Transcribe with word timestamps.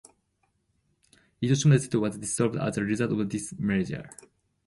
Itoshima 1.43 1.73
District 1.73 2.01
was 2.01 2.17
dissolved 2.17 2.55
as 2.55 2.75
a 2.75 2.83
result 2.83 3.11
of 3.11 3.29
this 3.29 3.53
merger. 3.59 4.09